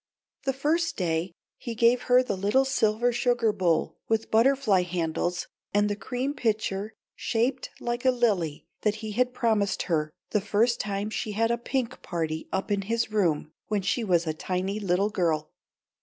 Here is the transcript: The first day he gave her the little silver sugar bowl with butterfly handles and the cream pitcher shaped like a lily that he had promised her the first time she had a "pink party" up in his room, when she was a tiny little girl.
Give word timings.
The 0.45 0.53
first 0.53 0.97
day 0.97 1.31
he 1.59 1.75
gave 1.75 2.01
her 2.09 2.23
the 2.23 2.35
little 2.35 2.65
silver 2.65 3.11
sugar 3.11 3.53
bowl 3.53 3.99
with 4.07 4.31
butterfly 4.31 4.81
handles 4.81 5.47
and 5.75 5.87
the 5.91 5.95
cream 5.95 6.33
pitcher 6.33 6.95
shaped 7.15 7.69
like 7.79 8.03
a 8.03 8.09
lily 8.09 8.65
that 8.81 8.95
he 9.05 9.11
had 9.11 9.31
promised 9.35 9.83
her 9.83 10.09
the 10.31 10.41
first 10.41 10.79
time 10.79 11.11
she 11.11 11.33
had 11.33 11.51
a 11.51 11.55
"pink 11.59 12.01
party" 12.01 12.47
up 12.51 12.71
in 12.71 12.81
his 12.81 13.11
room, 13.11 13.51
when 13.67 13.83
she 13.83 14.03
was 14.03 14.25
a 14.25 14.33
tiny 14.33 14.79
little 14.79 15.11
girl. 15.11 15.51